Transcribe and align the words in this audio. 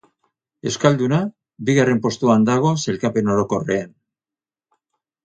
Euskalduna 0.69 1.19
bigarren 1.67 2.01
postuan 2.05 2.47
dago 2.51 2.71
sailkapen 2.87 3.31
orokorrean. 3.35 3.93